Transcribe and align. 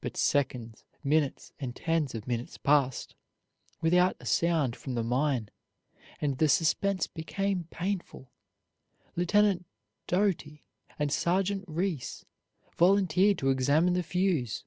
But 0.00 0.16
seconds, 0.16 0.84
minutes, 1.04 1.52
and 1.60 1.76
tens 1.76 2.14
of 2.14 2.26
minutes 2.26 2.56
passed, 2.56 3.14
without 3.82 4.16
a 4.18 4.24
sound 4.24 4.74
from 4.74 4.94
the 4.94 5.02
mine, 5.02 5.50
and 6.18 6.38
the 6.38 6.48
suspense 6.48 7.06
became 7.06 7.64
painful. 7.70 8.30
Lieutenant 9.16 9.66
Doughty 10.06 10.64
and 10.98 11.12
Sergeant 11.12 11.66
Rees 11.68 12.24
volunteered 12.78 13.36
to 13.36 13.50
examine 13.50 13.92
the 13.92 14.02
fuse. 14.02 14.64